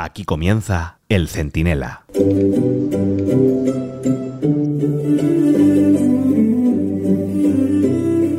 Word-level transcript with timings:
Aquí 0.00 0.22
comienza 0.22 1.00
El 1.08 1.26
Centinela. 1.26 2.04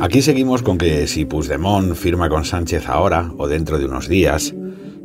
Aquí 0.00 0.22
seguimos 0.22 0.62
con 0.62 0.78
que 0.78 1.06
si 1.06 1.26
Puigdemont 1.26 1.94
firma 1.94 2.30
con 2.30 2.46
Sánchez 2.46 2.88
ahora 2.88 3.30
o 3.36 3.46
dentro 3.46 3.78
de 3.78 3.84
unos 3.84 4.08
días, 4.08 4.54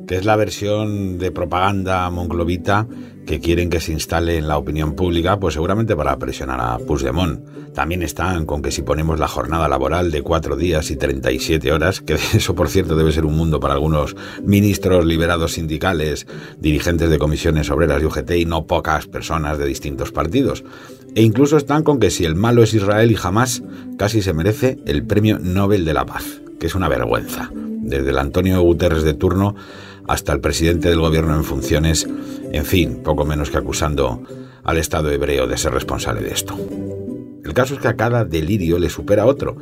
que 0.07 0.15
es 0.15 0.25
la 0.25 0.35
versión 0.35 1.17
de 1.17 1.31
propaganda 1.31 2.09
monclovita 2.09 2.87
que 3.25 3.39
quieren 3.39 3.69
que 3.69 3.81
se 3.81 3.91
instale 3.91 4.37
en 4.37 4.47
la 4.47 4.57
opinión 4.57 4.93
pública, 4.93 5.39
pues 5.39 5.55
seguramente 5.55 5.95
para 5.95 6.17
presionar 6.17 6.59
a 6.61 6.77
Puigdemont. 6.77 7.73
También 7.73 8.03
están 8.03 8.45
con 8.45 8.61
que 8.61 8.71
si 8.71 8.83
ponemos 8.83 9.19
la 9.19 9.27
jornada 9.27 9.67
laboral 9.67 10.11
de 10.11 10.21
cuatro 10.21 10.55
días 10.55 10.91
y 10.91 10.95
37 10.95 11.71
horas, 11.71 12.01
que 12.01 12.13
eso 12.33 12.55
por 12.55 12.69
cierto 12.69 12.95
debe 12.95 13.11
ser 13.11 13.25
un 13.25 13.35
mundo 13.35 13.59
para 13.59 13.73
algunos 13.73 14.15
ministros 14.43 15.05
liberados 15.05 15.53
sindicales, 15.53 16.27
dirigentes 16.59 17.09
de 17.09 17.17
comisiones 17.17 17.69
obreras 17.69 18.01
y 18.01 18.05
UGT 18.05 18.31
y 18.31 18.45
no 18.45 18.65
pocas 18.65 19.07
personas 19.07 19.57
de 19.57 19.65
distintos 19.65 20.11
partidos. 20.11 20.63
E 21.15 21.21
incluso 21.21 21.57
están 21.57 21.83
con 21.83 21.99
que 21.99 22.11
si 22.11 22.25
el 22.25 22.35
malo 22.35 22.61
es 22.61 22.73
Israel 22.73 23.11
y 23.11 23.15
jamás 23.15 23.63
casi 23.97 24.21
se 24.21 24.33
merece 24.33 24.77
el 24.85 25.03
premio 25.03 25.39
Nobel 25.39 25.85
de 25.85 25.93
la 25.93 26.05
Paz, 26.05 26.41
que 26.59 26.67
es 26.67 26.75
una 26.75 26.89
vergüenza. 26.89 27.49
Desde 27.53 28.09
el 28.09 28.17
Antonio 28.17 28.61
Guterres 28.61 29.03
de 29.03 29.13
turno 29.13 29.55
hasta 30.07 30.33
el 30.33 30.39
presidente 30.39 30.89
del 30.89 30.99
gobierno 30.99 31.35
en 31.35 31.43
funciones, 31.43 32.07
en 32.51 32.65
fin, 32.65 33.01
poco 33.03 33.25
menos 33.25 33.49
que 33.49 33.57
acusando 33.57 34.21
al 34.63 34.77
Estado 34.77 35.11
hebreo 35.11 35.47
de 35.47 35.57
ser 35.57 35.73
responsable 35.73 36.21
de 36.21 36.31
esto. 36.31 36.57
El 37.43 37.53
caso 37.53 37.75
es 37.75 37.79
que 37.79 37.87
a 37.87 37.95
cada 37.95 38.25
delirio 38.25 38.79
le 38.79 38.89
supera 38.89 39.25
otro, 39.25 39.55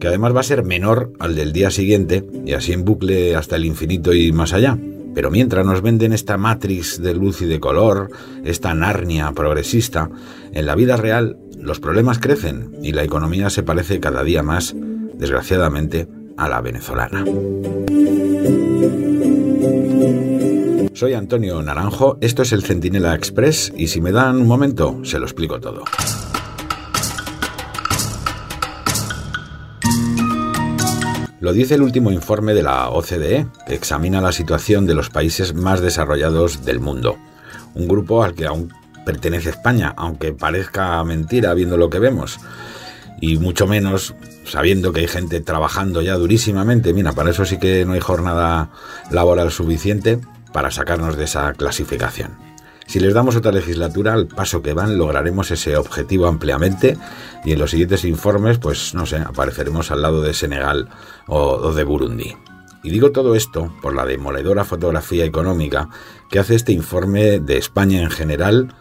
que 0.00 0.08
además 0.08 0.34
va 0.34 0.40
a 0.40 0.44
ser 0.44 0.64
menor 0.64 1.12
al 1.18 1.34
del 1.34 1.52
día 1.52 1.70
siguiente 1.70 2.24
y 2.44 2.52
así 2.52 2.72
en 2.72 2.84
bucle 2.84 3.36
hasta 3.36 3.56
el 3.56 3.64
infinito 3.64 4.12
y 4.12 4.32
más 4.32 4.52
allá. 4.52 4.78
Pero 5.14 5.30
mientras 5.30 5.64
nos 5.64 5.82
venden 5.82 6.12
esta 6.12 6.36
matrix 6.36 7.00
de 7.00 7.14
luz 7.14 7.42
y 7.42 7.46
de 7.46 7.60
color, 7.60 8.10
esta 8.44 8.74
narnia 8.74 9.32
progresista, 9.32 10.10
en 10.52 10.66
la 10.66 10.74
vida 10.74 10.96
real 10.96 11.38
los 11.58 11.80
problemas 11.80 12.18
crecen 12.18 12.76
y 12.82 12.92
la 12.92 13.02
economía 13.02 13.50
se 13.50 13.62
parece 13.62 14.00
cada 14.00 14.22
día 14.22 14.42
más, 14.42 14.74
desgraciadamente, 15.14 16.08
a 16.36 16.48
la 16.48 16.60
venezolana. 16.60 17.24
Soy 20.98 21.14
Antonio 21.14 21.62
Naranjo, 21.62 22.18
esto 22.20 22.42
es 22.42 22.50
el 22.50 22.64
Centinela 22.64 23.14
Express 23.14 23.72
y 23.76 23.86
si 23.86 24.00
me 24.00 24.10
dan 24.10 24.34
un 24.34 24.48
momento 24.48 24.98
se 25.04 25.20
lo 25.20 25.26
explico 25.26 25.60
todo. 25.60 25.84
Lo 31.38 31.52
dice 31.52 31.76
el 31.76 31.82
último 31.82 32.10
informe 32.10 32.52
de 32.52 32.64
la 32.64 32.88
OCDE, 32.88 33.46
que 33.64 33.74
examina 33.76 34.20
la 34.20 34.32
situación 34.32 34.88
de 34.88 34.94
los 34.96 35.08
países 35.08 35.54
más 35.54 35.80
desarrollados 35.80 36.64
del 36.64 36.80
mundo. 36.80 37.16
Un 37.76 37.86
grupo 37.86 38.24
al 38.24 38.34
que 38.34 38.46
aún 38.46 38.72
pertenece 39.06 39.50
España, 39.50 39.94
aunque 39.96 40.32
parezca 40.32 41.04
mentira 41.04 41.54
viendo 41.54 41.76
lo 41.76 41.90
que 41.90 42.00
vemos. 42.00 42.40
Y 43.20 43.36
mucho 43.36 43.68
menos 43.68 44.16
sabiendo 44.44 44.92
que 44.92 45.02
hay 45.02 45.06
gente 45.06 45.40
trabajando 45.42 46.02
ya 46.02 46.16
durísimamente. 46.16 46.92
Mira, 46.92 47.12
para 47.12 47.30
eso 47.30 47.44
sí 47.44 47.58
que 47.58 47.84
no 47.84 47.92
hay 47.92 48.00
jornada 48.00 48.70
laboral 49.12 49.52
suficiente 49.52 50.18
para 50.52 50.70
sacarnos 50.70 51.16
de 51.16 51.24
esa 51.24 51.52
clasificación. 51.52 52.48
Si 52.88 53.00
les 53.00 53.12
damos 53.12 53.36
otra 53.36 53.52
legislatura, 53.52 54.14
al 54.14 54.28
paso 54.28 54.62
que 54.62 54.72
van, 54.72 54.96
lograremos 54.96 55.50
ese 55.50 55.76
objetivo 55.76 56.26
ampliamente 56.26 56.96
y 57.44 57.52
en 57.52 57.58
los 57.58 57.72
siguientes 57.72 58.02
informes, 58.06 58.56
pues 58.56 58.94
no 58.94 59.04
sé, 59.04 59.18
apareceremos 59.18 59.90
al 59.90 60.00
lado 60.00 60.22
de 60.22 60.32
Senegal 60.32 60.88
o, 61.26 61.70
de 61.74 61.84
Burundi. 61.84 62.34
Y 62.82 62.88
digo 62.88 63.12
todo 63.12 63.34
esto 63.34 63.70
por 63.82 63.94
la 63.94 64.06
demoledora 64.06 64.64
fotografía 64.64 65.26
económica 65.26 65.90
que 66.30 66.38
hace 66.38 66.54
este 66.54 66.72
informe 66.72 67.40
de 67.40 67.58
España 67.58 68.00
en 68.00 68.08
general 68.08 68.74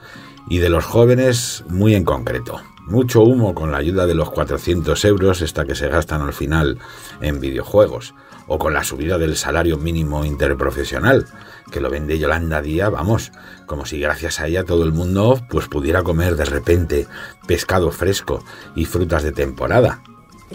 y 0.50 0.60
de 0.60 0.70
los 0.70 0.86
jóvenes 0.86 1.66
muy 1.68 1.94
en 1.94 2.06
concreto. 2.06 2.62
Mucho 2.86 3.22
humo 3.24 3.54
con 3.54 3.74
la 3.74 3.80
ayuda 3.80 4.08
de 4.08 4.16
los 4.16 4.30
400 4.30 5.04
euros, 5.04 5.42
esta 5.42 5.66
que 5.66 5.76
se 5.76 5.90
gastan 5.90 6.22
al 6.22 6.32
final 6.32 6.80
en 7.20 7.42
videojuegos, 7.42 8.14
o 8.48 8.58
con 8.58 8.74
la 8.74 8.86
subida 8.86 9.18
del 9.18 9.36
salario 9.36 9.78
mínimo 9.78 10.24
interprofesional, 10.24 11.26
que 11.72 11.82
lo 11.82 11.90
vende 11.90 12.20
Yolanda 12.20 12.62
Díaz, 12.62 12.92
vamos, 12.92 13.32
como 13.66 13.86
si 13.86 14.00
gracias 14.00 14.40
a 14.40 14.48
ella 14.48 14.64
todo 14.64 14.84
el 14.84 14.94
mundo 14.94 15.42
pues 15.50 15.68
pudiera 15.68 16.04
comer 16.04 16.36
de 16.36 16.46
repente 16.46 17.08
pescado 17.48 17.92
fresco 17.92 18.44
y 18.76 18.86
frutas 18.86 19.24
de 19.24 19.32
temporada. 19.32 20.02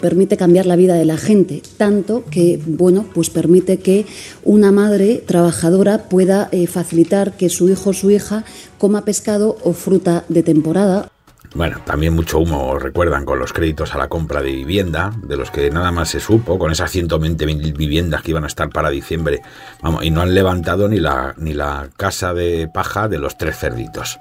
Permite 0.01 0.37
cambiar 0.37 0.65
la 0.65 0.75
vida 0.75 0.95
de 0.95 1.05
la 1.05 1.17
gente, 1.17 1.61
tanto 1.77 2.25
que, 2.31 2.59
bueno, 2.65 3.05
pues 3.13 3.29
permite 3.29 3.77
que 3.77 4.07
una 4.43 4.71
madre 4.71 5.23
trabajadora 5.25 6.09
pueda 6.09 6.49
eh, 6.51 6.65
facilitar 6.65 7.37
que 7.37 7.49
su 7.49 7.69
hijo 7.69 7.91
o 7.91 7.93
su 7.93 8.09
hija 8.09 8.43
coma 8.79 9.05
pescado 9.05 9.55
o 9.63 9.73
fruta 9.73 10.25
de 10.29 10.41
temporada. 10.41 11.12
Bueno, 11.55 11.79
también 11.85 12.13
mucho 12.13 12.39
humo 12.39 12.79
recuerdan 12.79 13.25
con 13.25 13.37
los 13.37 13.53
créditos 13.53 13.93
a 13.93 13.99
la 13.99 14.07
compra 14.07 14.41
de 14.41 14.51
vivienda, 14.51 15.13
de 15.21 15.37
los 15.37 15.51
que 15.51 15.69
nada 15.69 15.91
más 15.91 16.09
se 16.09 16.19
supo, 16.19 16.57
con 16.57 16.71
esas 16.71 16.93
120.000 16.95 17.77
viviendas 17.77 18.23
que 18.23 18.31
iban 18.31 18.43
a 18.43 18.47
estar 18.47 18.69
para 18.69 18.89
diciembre, 18.89 19.41
vamos, 19.79 20.03
y 20.03 20.09
no 20.09 20.21
han 20.21 20.33
levantado 20.33 20.87
ni 20.87 20.99
la, 20.99 21.35
ni 21.37 21.53
la 21.53 21.89
casa 21.95 22.33
de 22.33 22.67
paja 22.73 23.07
de 23.07 23.19
los 23.19 23.37
tres 23.37 23.55
cerditos. 23.59 24.19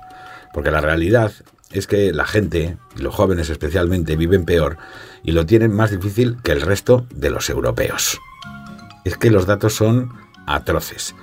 Porque 0.53 0.71
la 0.71 0.83
realidad 0.83 1.33
es 1.71 1.87
que 1.87 2.13
la 2.13 2.27
gente, 2.27 2.77
y 2.99 3.01
los 3.01 3.15
jóvenes 3.15 3.49
especialmente, 3.49 4.17
viven 4.17 4.45
peor 4.45 4.77
y 5.23 5.33
lo 5.33 5.47
tienen 5.47 5.73
más 5.73 5.91
difícil 5.91 6.37
que 6.43 6.53
el 6.53 6.61
resto 6.61 7.07
de 7.15 7.31
los 7.31 7.49
europeos. 7.49 8.21
Es 9.07 9.17
que 9.17 9.31
los 9.31 9.47
datos 9.47 9.75
son 9.75 10.13
atroces. 10.47 11.15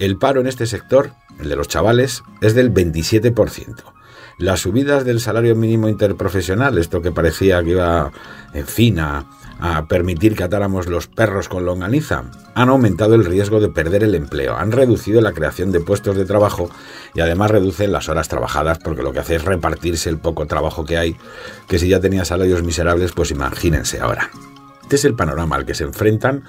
El 0.00 0.18
paro 0.18 0.40
en 0.40 0.48
este 0.48 0.66
sector, 0.66 1.12
el 1.38 1.48
de 1.48 1.54
los 1.54 1.68
chavales, 1.68 2.24
es 2.40 2.56
del 2.56 2.74
27% 2.74 3.91
las 4.38 4.60
subidas 4.60 5.04
del 5.04 5.20
salario 5.20 5.54
mínimo 5.54 5.88
interprofesional, 5.88 6.78
esto 6.78 7.02
que 7.02 7.12
parecía 7.12 7.62
que 7.62 7.70
iba, 7.70 8.10
en 8.52 8.66
fin, 8.66 8.98
a, 8.98 9.26
permitir 9.88 10.34
que 10.34 10.42
atáramos 10.42 10.88
los 10.88 11.06
perros 11.06 11.48
con 11.48 11.64
longaniza, 11.64 12.24
han 12.56 12.68
aumentado 12.68 13.14
el 13.14 13.24
riesgo 13.24 13.60
de 13.60 13.68
perder 13.68 14.02
el 14.02 14.16
empleo, 14.16 14.56
han 14.56 14.72
reducido 14.72 15.20
la 15.20 15.32
creación 15.32 15.70
de 15.70 15.78
puestos 15.78 16.16
de 16.16 16.24
trabajo 16.24 16.68
y 17.14 17.20
además 17.20 17.52
reducen 17.52 17.92
las 17.92 18.08
horas 18.08 18.26
trabajadas 18.26 18.80
porque 18.80 19.04
lo 19.04 19.12
que 19.12 19.20
hace 19.20 19.36
es 19.36 19.44
repartirse 19.44 20.10
el 20.10 20.18
poco 20.18 20.46
trabajo 20.46 20.84
que 20.84 20.98
hay, 20.98 21.16
que 21.68 21.78
si 21.78 21.86
ya 21.86 22.00
tenía 22.00 22.24
salarios 22.24 22.64
miserables, 22.64 23.12
pues 23.12 23.30
imagínense 23.30 24.00
ahora. 24.00 24.30
Este 24.82 24.96
es 24.96 25.04
el 25.04 25.14
panorama 25.14 25.54
al 25.54 25.64
que 25.64 25.74
se 25.74 25.84
enfrentan 25.84 26.42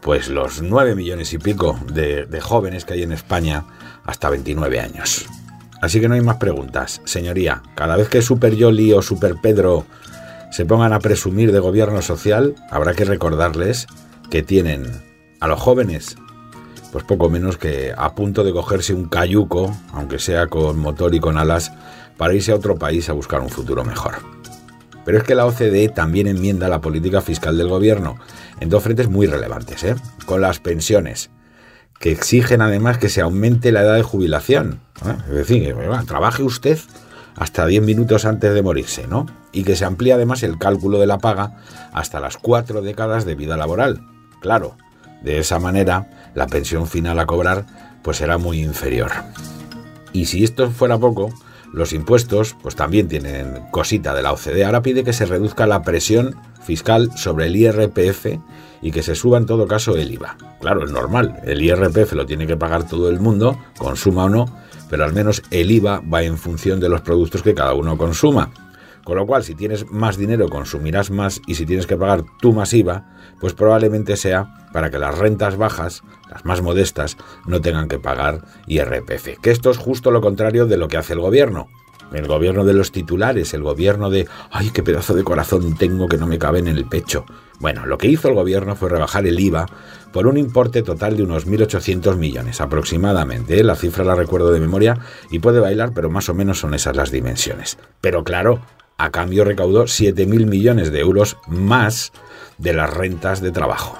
pues 0.00 0.28
los 0.28 0.62
nueve 0.62 0.94
millones 0.94 1.32
y 1.32 1.38
pico 1.38 1.78
de, 1.92 2.26
de 2.26 2.40
jóvenes 2.40 2.84
que 2.84 2.94
hay 2.94 3.02
en 3.02 3.12
España 3.12 3.64
hasta 4.04 4.30
29 4.30 4.78
años. 4.78 5.26
Así 5.82 6.00
que 6.00 6.08
no 6.08 6.14
hay 6.14 6.20
más 6.20 6.36
preguntas. 6.36 7.02
Señoría, 7.04 7.62
cada 7.74 7.96
vez 7.96 8.08
que 8.08 8.22
Super 8.22 8.54
Yoli 8.54 8.92
o 8.92 9.02
Super 9.02 9.34
Pedro 9.42 9.84
se 10.52 10.64
pongan 10.64 10.92
a 10.92 11.00
presumir 11.00 11.50
de 11.50 11.58
gobierno 11.58 12.00
social, 12.02 12.54
habrá 12.70 12.94
que 12.94 13.04
recordarles 13.04 13.88
que 14.30 14.44
tienen 14.44 14.86
a 15.40 15.48
los 15.48 15.60
jóvenes, 15.60 16.16
pues 16.92 17.02
poco 17.02 17.28
menos 17.28 17.58
que 17.58 17.92
a 17.96 18.14
punto 18.14 18.44
de 18.44 18.52
cogerse 18.52 18.94
un 18.94 19.08
cayuco, 19.08 19.76
aunque 19.92 20.20
sea 20.20 20.46
con 20.46 20.78
motor 20.78 21.16
y 21.16 21.20
con 21.20 21.36
alas, 21.36 21.72
para 22.16 22.32
irse 22.32 22.52
a 22.52 22.56
otro 22.56 22.76
país 22.78 23.08
a 23.08 23.12
buscar 23.12 23.40
un 23.40 23.50
futuro 23.50 23.84
mejor. 23.84 24.14
Pero 25.04 25.18
es 25.18 25.24
que 25.24 25.34
la 25.34 25.46
OCDE 25.46 25.88
también 25.88 26.28
enmienda 26.28 26.68
la 26.68 26.80
política 26.80 27.20
fiscal 27.22 27.58
del 27.58 27.66
gobierno 27.66 28.20
en 28.60 28.68
dos 28.68 28.84
frentes 28.84 29.08
muy 29.08 29.26
relevantes, 29.26 29.82
¿eh? 29.82 29.96
con 30.26 30.40
las 30.40 30.60
pensiones 30.60 31.30
que 32.02 32.10
exigen 32.10 32.60
además 32.60 32.98
que 32.98 33.08
se 33.08 33.20
aumente 33.20 33.70
la 33.70 33.82
edad 33.82 33.94
de 33.94 34.02
jubilación. 34.02 34.80
Es 35.10 35.34
decir, 35.34 35.74
trabaje 36.06 36.42
usted 36.42 36.78
hasta 37.36 37.66
10 37.66 37.82
minutos 37.82 38.24
antes 38.24 38.54
de 38.54 38.62
morirse, 38.62 39.06
¿no? 39.06 39.26
Y 39.52 39.64
que 39.64 39.76
se 39.76 39.84
amplíe 39.84 40.12
además 40.12 40.42
el 40.42 40.58
cálculo 40.58 40.98
de 40.98 41.06
la 41.06 41.18
paga 41.18 41.56
hasta 41.92 42.20
las 42.20 42.36
cuatro 42.36 42.82
décadas 42.82 43.24
de 43.24 43.34
vida 43.34 43.56
laboral. 43.56 44.06
Claro, 44.40 44.76
de 45.22 45.38
esa 45.38 45.58
manera 45.58 46.30
la 46.34 46.46
pensión 46.46 46.86
final 46.86 47.18
a 47.18 47.26
cobrar 47.26 47.66
pues 48.02 48.18
será 48.18 48.38
muy 48.38 48.62
inferior. 48.62 49.10
Y 50.12 50.26
si 50.26 50.44
esto 50.44 50.70
fuera 50.70 50.98
poco, 50.98 51.32
los 51.72 51.92
impuestos 51.92 52.54
pues 52.62 52.76
también 52.76 53.08
tienen 53.08 53.60
cosita 53.70 54.14
de 54.14 54.22
la 54.22 54.32
OCDE. 54.32 54.64
Ahora 54.64 54.82
pide 54.82 55.04
que 55.04 55.12
se 55.12 55.26
reduzca 55.26 55.66
la 55.66 55.82
presión 55.82 56.36
fiscal 56.62 57.10
sobre 57.16 57.46
el 57.46 57.56
IRPF 57.56 58.26
y 58.82 58.90
que 58.90 59.02
se 59.02 59.14
suba 59.14 59.38
en 59.38 59.46
todo 59.46 59.66
caso 59.66 59.96
el 59.96 60.12
IVA. 60.12 60.36
Claro, 60.60 60.84
es 60.84 60.92
normal, 60.92 61.40
el 61.44 61.62
IRPF 61.62 62.12
lo 62.12 62.26
tiene 62.26 62.46
que 62.46 62.56
pagar 62.56 62.86
todo 62.86 63.08
el 63.08 63.20
mundo, 63.20 63.58
consuma 63.78 64.24
o 64.24 64.28
no, 64.28 64.46
pero 64.90 65.04
al 65.04 65.12
menos 65.12 65.42
el 65.50 65.70
IVA 65.70 66.02
va 66.12 66.22
en 66.22 66.36
función 66.36 66.78
de 66.80 66.88
los 66.88 67.00
productos 67.00 67.42
que 67.42 67.54
cada 67.54 67.74
uno 67.74 67.96
consuma. 67.96 68.50
Con 69.04 69.16
lo 69.16 69.26
cual, 69.26 69.42
si 69.42 69.56
tienes 69.56 69.90
más 69.90 70.16
dinero, 70.16 70.48
consumirás 70.48 71.10
más 71.10 71.40
y 71.46 71.56
si 71.56 71.66
tienes 71.66 71.88
que 71.88 71.96
pagar 71.96 72.22
tú 72.40 72.52
más 72.52 72.72
IVA, 72.72 73.04
pues 73.40 73.52
probablemente 73.52 74.16
sea 74.16 74.61
para 74.72 74.90
que 74.90 74.98
las 74.98 75.16
rentas 75.16 75.56
bajas, 75.56 76.02
las 76.30 76.44
más 76.44 76.62
modestas, 76.62 77.16
no 77.46 77.60
tengan 77.60 77.88
que 77.88 77.98
pagar 77.98 78.42
IRPF. 78.66 79.40
Que 79.40 79.50
esto 79.50 79.70
es 79.70 79.78
justo 79.78 80.10
lo 80.10 80.20
contrario 80.20 80.66
de 80.66 80.76
lo 80.76 80.88
que 80.88 80.96
hace 80.96 81.12
el 81.12 81.20
gobierno. 81.20 81.68
el 82.12 82.26
gobierno 82.26 82.64
de 82.66 82.74
los 82.74 82.92
titulares, 82.92 83.54
el 83.54 83.62
gobierno 83.62 84.10
de, 84.10 84.28
ay, 84.50 84.70
qué 84.70 84.82
pedazo 84.82 85.14
de 85.14 85.24
corazón 85.24 85.76
tengo 85.76 86.08
que 86.08 86.18
no 86.18 86.26
me 86.26 86.38
cabe 86.38 86.58
en 86.58 86.68
el 86.68 86.84
pecho. 86.84 87.24
Bueno, 87.58 87.86
lo 87.86 87.96
que 87.96 88.08
hizo 88.08 88.28
el 88.28 88.34
gobierno 88.34 88.76
fue 88.76 88.90
rebajar 88.90 89.24
el 89.26 89.38
IVA 89.38 89.66
por 90.12 90.26
un 90.26 90.36
importe 90.36 90.82
total 90.82 91.16
de 91.16 91.22
unos 91.22 91.46
1.800 91.46 92.16
millones 92.16 92.60
aproximadamente. 92.60 93.58
¿eh? 93.58 93.64
La 93.64 93.76
cifra 93.76 94.04
la 94.04 94.14
recuerdo 94.14 94.52
de 94.52 94.60
memoria 94.60 94.98
y 95.30 95.38
puede 95.38 95.60
bailar, 95.60 95.92
pero 95.94 96.10
más 96.10 96.28
o 96.28 96.34
menos 96.34 96.58
son 96.58 96.74
esas 96.74 96.96
las 96.96 97.10
dimensiones. 97.10 97.78
Pero 98.00 98.24
claro, 98.24 98.60
a 98.98 99.10
cambio 99.10 99.44
recaudó 99.44 99.84
7.000 99.84 100.46
millones 100.46 100.92
de 100.92 101.00
euros 101.00 101.36
más 101.46 102.12
de 102.58 102.74
las 102.74 102.92
rentas 102.92 103.40
de 103.40 103.52
trabajo. 103.52 103.96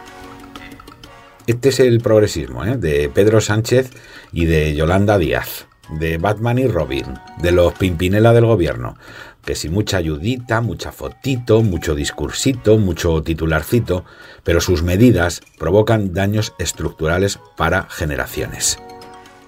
Este 1.49 1.71
es 1.71 1.81
el 1.81 2.01
progresismo 2.01 2.65
¿eh? 2.65 2.77
de 2.77 3.11
Pedro 3.13 3.41
Sánchez 3.41 3.91
y 4.33 4.47
de 4.47 4.75
Yolanda 4.75 5.19
Díaz, 5.19 5.67
de 5.99 6.17
Batman 6.17 6.59
y 6.59 6.69
Robin, 6.69 7.05
de 7.41 7.51
los 7.51 7.73
Pimpinela 7.75 8.33
del 8.33 8.47
gobierno. 8.47 8.97
Que 9.45 9.57
si 9.57 9.69
mucha 9.69 9.97
ayudita, 9.97 10.61
mucha 10.61 10.93
fotito, 10.93 11.63
mucho 11.63 11.97
discursito, 11.97 12.79
mucho 12.79 13.25
titularcito, 13.25 14.05
pero 14.45 14.61
sus 14.61 14.85
medidas 14.85 15.41
provocan 15.59 16.15
daños 16.15 16.55
estructurales 16.61 17.41
para 17.57 17.89
generaciones. 17.91 18.79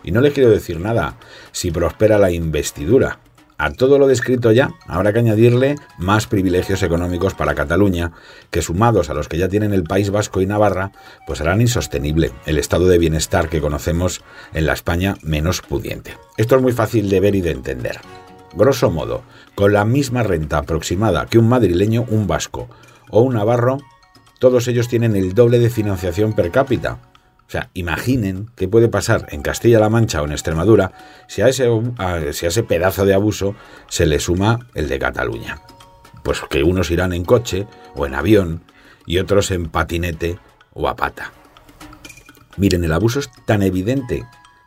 Y 0.02 0.10
no 0.10 0.20
le 0.20 0.32
quiero 0.32 0.50
decir 0.50 0.80
nada 0.80 1.14
si 1.52 1.70
prospera 1.70 2.18
la 2.18 2.32
investidura, 2.32 3.20
a 3.58 3.72
todo 3.72 3.98
lo 3.98 4.06
descrito 4.06 4.52
ya, 4.52 4.72
habrá 4.86 5.12
que 5.12 5.20
añadirle 5.20 5.76
más 5.98 6.26
privilegios 6.26 6.82
económicos 6.82 7.34
para 7.34 7.54
Cataluña, 7.54 8.12
que 8.50 8.62
sumados 8.62 9.10
a 9.10 9.14
los 9.14 9.28
que 9.28 9.38
ya 9.38 9.48
tienen 9.48 9.72
el 9.72 9.84
País 9.84 10.10
Vasco 10.10 10.40
y 10.40 10.46
Navarra, 10.46 10.92
pues 11.26 11.40
harán 11.40 11.60
insostenible 11.60 12.32
el 12.46 12.58
estado 12.58 12.86
de 12.86 12.98
bienestar 12.98 13.48
que 13.48 13.60
conocemos 13.60 14.22
en 14.52 14.66
la 14.66 14.72
España 14.72 15.16
menos 15.22 15.62
pudiente. 15.62 16.16
Esto 16.36 16.56
es 16.56 16.62
muy 16.62 16.72
fácil 16.72 17.08
de 17.08 17.20
ver 17.20 17.34
y 17.34 17.40
de 17.40 17.52
entender. 17.52 17.98
Grosso 18.54 18.90
modo, 18.90 19.22
con 19.54 19.72
la 19.72 19.84
misma 19.84 20.22
renta 20.22 20.58
aproximada 20.58 21.26
que 21.26 21.38
un 21.38 21.48
madrileño, 21.48 22.04
un 22.08 22.26
vasco 22.26 22.68
o 23.10 23.20
un 23.20 23.34
navarro, 23.34 23.78
todos 24.38 24.68
ellos 24.68 24.88
tienen 24.88 25.16
el 25.16 25.34
doble 25.34 25.58
de 25.58 25.70
financiación 25.70 26.34
per 26.34 26.50
cápita, 26.50 26.98
o 27.46 27.50
sea, 27.50 27.70
imaginen 27.74 28.50
qué 28.56 28.68
puede 28.68 28.88
pasar 28.88 29.26
en 29.30 29.42
Castilla-La 29.42 29.90
Mancha 29.90 30.22
o 30.22 30.24
en 30.24 30.32
Extremadura 30.32 30.92
si 31.28 31.42
a, 31.42 31.48
ese, 31.48 31.68
si 32.32 32.46
a 32.46 32.48
ese 32.48 32.62
pedazo 32.62 33.04
de 33.04 33.14
abuso 33.14 33.54
se 33.88 34.06
le 34.06 34.18
suma 34.18 34.66
el 34.74 34.88
de 34.88 34.98
Cataluña. 34.98 35.60
Pues 36.22 36.40
que 36.48 36.62
unos 36.62 36.90
irán 36.90 37.12
en 37.12 37.24
coche 37.24 37.66
o 37.94 38.06
en 38.06 38.14
avión 38.14 38.62
y 39.06 39.18
otros 39.18 39.50
en 39.50 39.68
patinete 39.68 40.38
o 40.72 40.88
a 40.88 40.96
pata. 40.96 41.32
Miren, 42.56 42.84
el 42.84 42.92
abuso 42.92 43.20
es 43.20 43.30
tan 43.46 43.62
evidente 43.62 44.24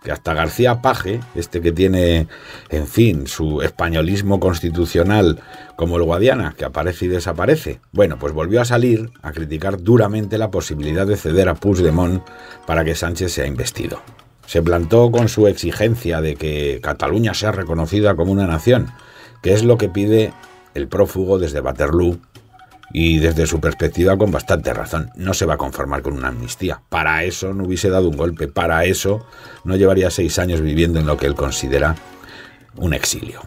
que 0.07 0.13
hasta 0.13 0.33
García 0.33 0.81
Paje, 0.81 1.19
este 1.35 1.59
que 1.59 1.73
tiene, 1.73 2.29
en 2.69 2.87
fin, 2.87 3.27
su 3.27 3.61
españolismo 3.61 4.39
constitucional 4.39 5.41
como 5.75 5.97
el 5.97 6.03
Guadiana, 6.03 6.55
que 6.57 6.63
aparece 6.63 7.07
y 7.07 7.07
desaparece, 7.09 7.81
bueno, 7.91 8.17
pues 8.17 8.31
volvió 8.31 8.61
a 8.61 8.65
salir 8.65 9.09
a 9.21 9.33
criticar 9.33 9.83
duramente 9.83 10.37
la 10.37 10.49
posibilidad 10.49 11.05
de 11.05 11.17
ceder 11.17 11.49
a 11.49 11.55
Puigdemont 11.55 12.23
para 12.65 12.85
que 12.85 12.95
Sánchez 12.95 13.33
sea 13.33 13.47
investido. 13.47 14.01
Se 14.45 14.61
plantó 14.61 15.11
con 15.11 15.27
su 15.27 15.45
exigencia 15.45 16.21
de 16.21 16.37
que 16.37 16.79
Cataluña 16.81 17.33
sea 17.33 17.51
reconocida 17.51 18.15
como 18.15 18.31
una 18.31 18.47
nación, 18.47 18.87
que 19.43 19.51
es 19.51 19.65
lo 19.65 19.77
que 19.77 19.89
pide 19.89 20.31
el 20.73 20.87
prófugo 20.87 21.37
desde 21.37 21.59
Waterloo 21.59 22.17
y 22.91 23.19
desde 23.19 23.45
su 23.47 23.59
perspectiva 23.59 24.17
con 24.17 24.31
bastante 24.31 24.73
razón. 24.73 25.11
No 25.15 25.33
se 25.33 25.45
va 25.45 25.55
a 25.55 25.57
conformar 25.57 26.01
con 26.01 26.13
una 26.13 26.29
amnistía. 26.29 26.81
Para 26.89 27.23
eso 27.23 27.53
no 27.53 27.65
hubiese 27.65 27.89
dado 27.89 28.09
un 28.09 28.17
golpe. 28.17 28.47
Para 28.47 28.85
eso 28.85 29.25
no 29.63 29.75
llevaría 29.75 30.09
seis 30.09 30.39
años 30.39 30.61
viviendo 30.61 30.99
en 30.99 31.05
lo 31.05 31.17
que 31.17 31.25
él 31.25 31.35
considera 31.35 31.95
un 32.75 32.93
exilio. 32.93 33.41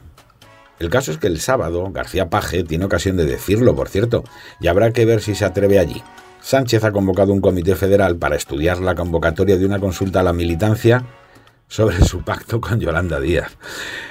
El 0.78 0.88
caso 0.88 1.12
es 1.12 1.18
que 1.18 1.26
el 1.26 1.40
sábado 1.40 1.90
García 1.92 2.30
Paje 2.30 2.64
tiene 2.64 2.86
ocasión 2.86 3.16
de 3.16 3.26
decirlo, 3.26 3.76
por 3.76 3.88
cierto, 3.88 4.24
y 4.60 4.68
habrá 4.68 4.92
que 4.92 5.04
ver 5.04 5.20
si 5.20 5.34
se 5.34 5.44
atreve 5.44 5.78
allí. 5.78 6.02
Sánchez 6.40 6.84
ha 6.84 6.92
convocado 6.92 7.34
un 7.34 7.42
comité 7.42 7.76
federal 7.76 8.16
para 8.16 8.36
estudiar 8.36 8.78
la 8.78 8.94
convocatoria 8.94 9.58
de 9.58 9.66
una 9.66 9.78
consulta 9.78 10.20
a 10.20 10.22
la 10.22 10.32
militancia 10.32 11.04
sobre 11.70 12.04
su 12.04 12.22
pacto 12.22 12.60
con 12.60 12.80
Yolanda 12.80 13.20
Díaz. 13.20 13.56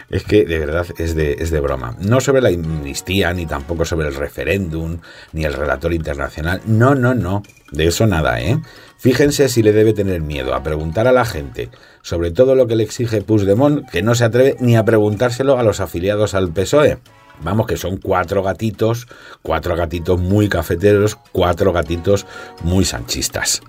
Es 0.09 0.23
que 0.23 0.45
de 0.45 0.57
verdad 0.57 0.87
es 0.97 1.13
de, 1.13 1.33
es 1.33 1.51
de 1.51 1.59
broma. 1.59 1.95
No 1.99 2.21
sobre 2.21 2.41
la 2.41 2.49
amnistía, 2.49 3.33
ni 3.33 3.45
tampoco 3.45 3.85
sobre 3.85 4.07
el 4.07 4.15
referéndum, 4.15 4.97
ni 5.33 5.43
el 5.43 5.53
relator 5.53 5.93
internacional. 5.93 6.61
No, 6.65 6.95
no, 6.95 7.13
no. 7.13 7.43
De 7.71 7.85
eso 7.85 8.07
nada, 8.07 8.41
¿eh? 8.41 8.59
Fíjense 8.97 9.49
si 9.49 9.61
le 9.61 9.73
debe 9.73 9.93
tener 9.93 10.21
miedo 10.21 10.55
a 10.55 10.63
preguntar 10.63 11.07
a 11.07 11.11
la 11.11 11.25
gente 11.25 11.69
sobre 12.01 12.31
todo 12.31 12.55
lo 12.55 12.65
que 12.65 12.75
le 12.75 12.83
exige 12.83 13.21
Puigdemont, 13.21 13.87
que 13.89 14.01
no 14.01 14.15
se 14.15 14.23
atreve 14.23 14.55
ni 14.59 14.77
a 14.77 14.85
preguntárselo 14.85 15.59
a 15.59 15.63
los 15.63 15.81
afiliados 15.81 16.33
al 16.33 16.51
PSOE. 16.51 16.97
Vamos, 17.41 17.67
que 17.67 17.77
son 17.77 17.97
cuatro 17.97 18.41
gatitos, 18.41 19.07
cuatro 19.41 19.75
gatitos 19.75 20.19
muy 20.19 20.49
cafeteros, 20.49 21.17
cuatro 21.31 21.71
gatitos 21.73 22.25
muy 22.63 22.85
sanchistas. 22.85 23.61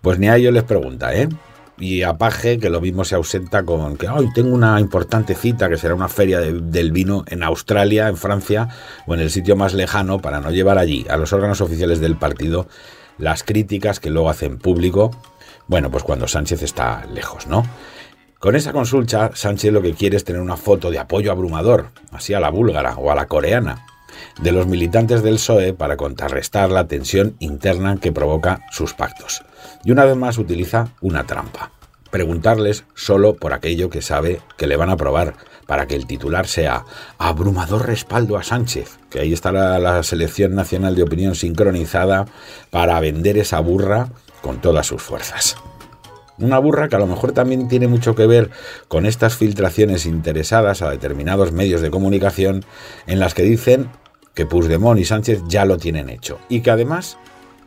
Pues 0.00 0.18
ni 0.18 0.28
a 0.28 0.36
ellos 0.36 0.54
les 0.54 0.64
pregunta, 0.64 1.14
¿eh? 1.14 1.28
Y 1.80 2.02
a 2.02 2.18
Paje, 2.18 2.58
que 2.58 2.70
lo 2.70 2.80
mismo 2.80 3.04
se 3.04 3.14
ausenta 3.14 3.64
con 3.64 3.96
que 3.96 4.08
hoy 4.08 4.32
tengo 4.32 4.54
una 4.54 4.78
importante 4.78 5.34
cita 5.34 5.68
que 5.68 5.78
será 5.78 5.94
una 5.94 6.08
feria 6.08 6.38
del 6.38 6.92
vino 6.92 7.24
en 7.26 7.42
Australia, 7.42 8.08
en 8.08 8.16
Francia 8.16 8.68
o 9.06 9.14
en 9.14 9.20
el 9.20 9.30
sitio 9.30 9.56
más 9.56 9.72
lejano 9.72 10.20
para 10.20 10.40
no 10.40 10.50
llevar 10.50 10.78
allí 10.78 11.06
a 11.08 11.16
los 11.16 11.32
órganos 11.32 11.60
oficiales 11.60 11.98
del 12.00 12.16
partido 12.16 12.68
las 13.18 13.42
críticas 13.42 14.00
que 14.00 14.10
luego 14.10 14.30
hacen 14.30 14.58
público, 14.58 15.10
bueno, 15.66 15.90
pues 15.90 16.04
cuando 16.04 16.28
Sánchez 16.28 16.62
está 16.62 17.06
lejos, 17.06 17.46
¿no? 17.46 17.64
Con 18.38 18.56
esa 18.56 18.72
consulta, 18.72 19.30
Sánchez 19.34 19.72
lo 19.72 19.82
que 19.82 19.92
quiere 19.92 20.16
es 20.16 20.24
tener 20.24 20.40
una 20.40 20.56
foto 20.56 20.90
de 20.90 20.98
apoyo 20.98 21.30
abrumador, 21.30 21.90
así 22.12 22.32
a 22.32 22.40
la 22.40 22.50
búlgara 22.50 22.94
o 22.96 23.10
a 23.10 23.14
la 23.14 23.26
coreana, 23.26 23.84
de 24.40 24.52
los 24.52 24.66
militantes 24.66 25.22
del 25.22 25.34
PSOE 25.34 25.74
para 25.74 25.96
contrarrestar 25.96 26.70
la 26.70 26.88
tensión 26.88 27.36
interna 27.38 27.98
que 27.98 28.12
provoca 28.12 28.64
sus 28.70 28.94
pactos. 28.94 29.42
Y 29.84 29.92
una 29.92 30.04
vez 30.04 30.16
más 30.16 30.38
utiliza 30.38 30.88
una 31.00 31.26
trampa. 31.26 31.72
Preguntarles 32.10 32.84
solo 32.94 33.36
por 33.36 33.52
aquello 33.52 33.88
que 33.88 34.02
sabe 34.02 34.40
que 34.56 34.66
le 34.66 34.76
van 34.76 34.90
a 34.90 34.96
probar, 34.96 35.34
para 35.66 35.86
que 35.86 35.94
el 35.94 36.08
titular 36.08 36.48
sea 36.48 36.84
abrumador 37.16 37.86
respaldo 37.86 38.36
a 38.36 38.42
Sánchez, 38.42 38.98
que 39.08 39.20
ahí 39.20 39.32
estará 39.32 39.78
la 39.78 40.02
selección 40.02 40.56
nacional 40.56 40.96
de 40.96 41.04
opinión 41.04 41.36
sincronizada 41.36 42.26
para 42.70 42.98
vender 42.98 43.38
esa 43.38 43.60
burra 43.60 44.08
con 44.42 44.60
todas 44.60 44.88
sus 44.88 45.00
fuerzas. 45.00 45.54
Una 46.38 46.58
burra 46.58 46.88
que 46.88 46.96
a 46.96 46.98
lo 46.98 47.06
mejor 47.06 47.30
también 47.30 47.68
tiene 47.68 47.86
mucho 47.86 48.16
que 48.16 48.26
ver 48.26 48.50
con 48.88 49.06
estas 49.06 49.36
filtraciones 49.36 50.06
interesadas 50.06 50.82
a 50.82 50.90
determinados 50.90 51.52
medios 51.52 51.82
de 51.82 51.90
comunicación 51.90 52.64
en 53.06 53.20
las 53.20 53.34
que 53.34 53.42
dicen 53.42 53.90
que 54.34 54.46
Puigdemont 54.46 54.98
y 54.98 55.04
Sánchez 55.04 55.42
ya 55.46 55.66
lo 55.66 55.76
tienen 55.76 56.08
hecho 56.08 56.40
y 56.48 56.62
que 56.62 56.70
además 56.70 57.16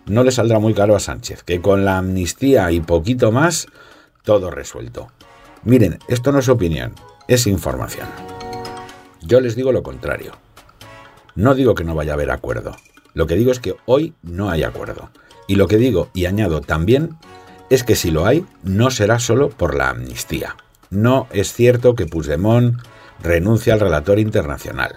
no 0.06 0.24
le 0.24 0.32
saldrá 0.32 0.60
muy 0.60 0.74
caro 0.74 0.96
a 0.96 1.00
Sánchez, 1.00 1.44
que 1.44 1.62
con 1.62 1.86
la 1.86 1.98
amnistía 1.98 2.72
y 2.72 2.82
poquito 2.82 3.32
más, 3.32 3.68
todo 4.24 4.52
resuelto. 4.52 5.10
Miren, 5.64 6.00
esto 6.08 6.32
no 6.32 6.40
es 6.40 6.50
opinión, 6.50 6.94
es 7.28 7.48
información. 7.48 8.08
Yo 9.22 9.40
les 9.40 9.56
digo 9.56 9.72
lo 9.72 9.84
contrario. 9.84 10.34
No 11.36 11.56
digo 11.56 11.76
que 11.76 11.84
no 11.84 11.96
vaya 11.96 12.12
a 12.12 12.16
haber 12.16 12.32
acuerdo. 12.32 12.76
Lo 13.14 13.28
que 13.28 13.36
digo 13.36 13.52
es 13.52 13.60
que 13.60 13.76
hoy 13.86 14.14
no 14.22 14.50
hay 14.50 14.64
acuerdo. 14.64 15.10
Y 15.48 15.56
lo 15.56 15.68
que 15.68 15.78
digo 15.78 16.10
y 16.14 16.26
añado 16.26 16.62
también 16.62 17.18
es 17.70 17.84
que 17.84 17.96
si 17.96 18.12
lo 18.12 18.26
hay, 18.26 18.46
no 18.64 18.92
será 18.92 19.20
solo 19.20 19.50
por 19.50 19.76
la 19.76 19.90
amnistía. 19.90 20.58
No 20.90 21.28
es 21.32 21.54
cierto 21.54 21.96
que 21.96 22.06
Puigdemont 22.06 22.78
renuncie 23.22 23.74
al 23.74 23.80
relator 23.80 24.20
internacional. 24.20 24.96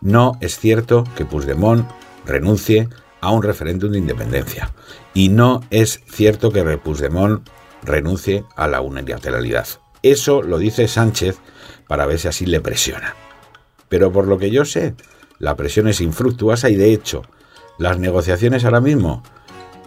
No 0.00 0.38
es 0.40 0.58
cierto 0.58 1.04
que 1.16 1.24
Puigdemont 1.24 1.88
renuncie 2.24 2.88
a 3.26 3.32
un 3.32 3.42
referéndum 3.42 3.90
de 3.90 3.98
independencia. 3.98 4.72
Y 5.12 5.30
no 5.30 5.62
es 5.70 6.00
cierto 6.06 6.52
que 6.52 6.62
Puigdemont 6.78 7.48
renuncie 7.82 8.44
a 8.54 8.68
la 8.68 8.80
unilateralidad. 8.80 9.66
Eso 10.02 10.42
lo 10.42 10.58
dice 10.58 10.86
Sánchez 10.86 11.38
para 11.88 12.06
ver 12.06 12.20
si 12.20 12.28
así 12.28 12.46
le 12.46 12.60
presiona. 12.60 13.16
Pero 13.88 14.12
por 14.12 14.28
lo 14.28 14.38
que 14.38 14.52
yo 14.52 14.64
sé, 14.64 14.94
la 15.40 15.56
presión 15.56 15.88
es 15.88 16.00
infructuosa 16.00 16.70
y 16.70 16.76
de 16.76 16.92
hecho, 16.92 17.22
las 17.78 17.98
negociaciones 17.98 18.64
ahora 18.64 18.80
mismo, 18.80 19.24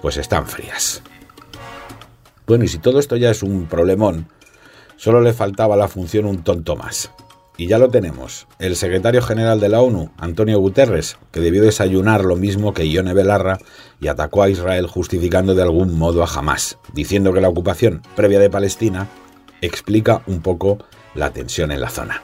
pues 0.02 0.18
están 0.18 0.46
frías. 0.46 1.02
Bueno, 2.46 2.66
y 2.66 2.68
si 2.68 2.80
todo 2.80 3.00
esto 3.00 3.16
ya 3.16 3.32
es 3.32 3.42
un 3.42 3.68
problemón, 3.68 4.28
solo 4.98 5.22
le 5.22 5.32
faltaba 5.32 5.78
la 5.78 5.88
función 5.88 6.26
un 6.26 6.44
tonto 6.44 6.76
más. 6.76 7.10
Y 7.60 7.68
ya 7.68 7.78
lo 7.78 7.90
tenemos. 7.90 8.48
El 8.58 8.78
secretario 8.78 9.22
general 9.22 9.60
de 9.60 9.68
la 9.68 9.82
ONU, 9.82 10.12
Antonio 10.18 10.58
Guterres, 10.60 11.18
que 11.34 11.42
debió 11.42 11.62
desayunar 11.62 12.24
lo 12.24 12.38
mismo 12.38 12.74
que 12.74 12.90
Ione 12.90 13.14
Belarra 13.14 13.58
y 14.00 14.08
atacó 14.08 14.44
a 14.44 14.50
Israel 14.50 14.88
justificando 14.88 15.54
de 15.54 15.64
algún 15.64 15.98
modo 15.98 16.24
a 16.24 16.30
Hamas, 16.34 16.78
diciendo 16.94 17.34
que 17.34 17.42
la 17.42 17.50
ocupación 17.50 18.02
previa 18.16 18.40
de 18.40 18.50
Palestina 18.50 19.10
explica 19.60 20.22
un 20.26 20.40
poco 20.42 20.78
la 21.16 21.32
tensión 21.32 21.74
en 21.74 21.82
la 21.82 21.90
zona. 21.90 22.24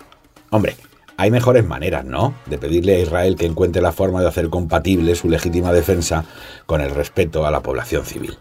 Hombre, 0.52 0.78
hay 1.18 1.32
mejores 1.32 1.66
maneras, 1.66 2.06
¿no?, 2.06 2.34
de 2.46 2.58
pedirle 2.58 2.96
a 2.96 3.00
Israel 3.00 3.36
que 3.36 3.46
encuentre 3.46 3.82
la 3.82 3.92
forma 3.92 4.22
de 4.22 4.30
hacer 4.30 4.50
compatible 4.50 5.16
su 5.16 5.28
legítima 5.28 5.74
defensa 5.74 6.24
con 6.66 6.80
el 6.80 6.92
respeto 6.92 7.46
a 7.46 7.52
la 7.52 7.60
población 7.60 8.06
civil 8.06 8.38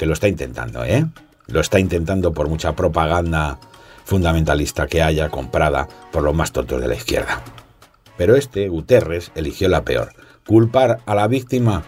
que 0.00 0.06
lo 0.06 0.12
está 0.12 0.28
intentando, 0.28 0.84
¿eh? 0.84 1.04
Lo 1.48 1.60
está 1.60 1.80
intentando 1.80 2.32
por 2.32 2.48
mucha 2.48 2.74
propaganda 2.74 3.58
fundamentalista 4.10 4.88
que 4.88 5.02
haya 5.02 5.28
comprada 5.28 5.88
por 6.10 6.24
los 6.24 6.34
más 6.34 6.50
tontos 6.50 6.80
de 6.80 6.88
la 6.88 6.96
izquierda. 6.96 7.44
Pero 8.18 8.34
este, 8.34 8.68
Guterres, 8.68 9.30
eligió 9.36 9.68
la 9.68 9.84
peor, 9.84 10.12
culpar 10.44 10.98
a 11.06 11.14
la 11.14 11.28
víctima 11.28 11.84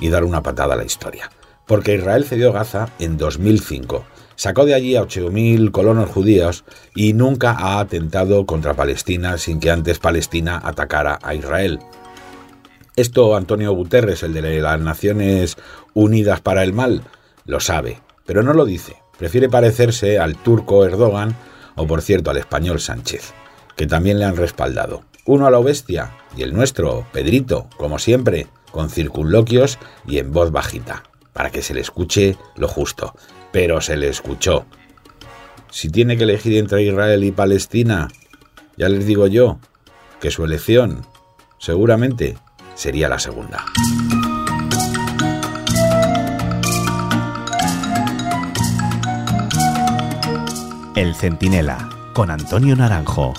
y 0.00 0.08
dar 0.08 0.24
una 0.24 0.42
patada 0.42 0.74
a 0.74 0.76
la 0.76 0.84
historia. 0.84 1.30
Porque 1.68 1.94
Israel 1.94 2.24
cedió 2.24 2.52
Gaza 2.52 2.88
en 2.98 3.16
2005, 3.16 4.04
sacó 4.34 4.64
de 4.64 4.74
allí 4.74 4.96
a 4.96 5.02
8.000 5.02 5.70
colonos 5.70 6.10
judíos 6.10 6.64
y 6.96 7.12
nunca 7.12 7.52
ha 7.52 7.78
atentado 7.78 8.46
contra 8.46 8.74
Palestina 8.74 9.38
sin 9.38 9.60
que 9.60 9.70
antes 9.70 10.00
Palestina 10.00 10.60
atacara 10.64 11.20
a 11.22 11.36
Israel. 11.36 11.78
Esto 12.96 13.36
Antonio 13.36 13.72
Guterres, 13.74 14.24
el 14.24 14.32
de 14.32 14.60
las 14.60 14.80
Naciones 14.80 15.56
Unidas 15.94 16.40
para 16.40 16.64
el 16.64 16.72
Mal, 16.72 17.04
lo 17.44 17.60
sabe, 17.60 18.00
pero 18.26 18.42
no 18.42 18.54
lo 18.54 18.64
dice. 18.64 18.96
Prefiere 19.18 19.48
parecerse 19.48 20.18
al 20.18 20.34
turco 20.34 20.84
Erdogan 20.84 21.36
o 21.80 21.86
por 21.86 22.02
cierto 22.02 22.30
al 22.30 22.36
español 22.36 22.78
Sánchez, 22.78 23.32
que 23.74 23.86
también 23.86 24.18
le 24.18 24.26
han 24.26 24.36
respaldado. 24.36 25.02
Uno 25.24 25.46
a 25.46 25.50
la 25.50 25.58
bestia 25.60 26.12
y 26.36 26.42
el 26.42 26.52
nuestro, 26.52 27.06
Pedrito, 27.10 27.68
como 27.78 27.98
siempre, 27.98 28.48
con 28.70 28.90
circunloquios 28.90 29.78
y 30.06 30.18
en 30.18 30.30
voz 30.30 30.50
bajita, 30.50 31.04
para 31.32 31.50
que 31.50 31.62
se 31.62 31.72
le 31.72 31.80
escuche 31.80 32.36
lo 32.56 32.68
justo. 32.68 33.14
Pero 33.50 33.80
se 33.80 33.96
le 33.96 34.08
escuchó. 34.08 34.66
Si 35.70 35.88
tiene 35.88 36.18
que 36.18 36.24
elegir 36.24 36.58
entre 36.58 36.82
Israel 36.82 37.24
y 37.24 37.32
Palestina, 37.32 38.08
ya 38.76 38.90
les 38.90 39.06
digo 39.06 39.26
yo 39.26 39.58
que 40.20 40.30
su 40.30 40.44
elección 40.44 41.06
seguramente 41.58 42.36
sería 42.74 43.08
la 43.08 43.18
segunda. 43.18 43.64
El 50.96 51.14
Centinela, 51.14 51.88
con 52.12 52.30
Antonio 52.30 52.74
Naranjo. 52.74 53.32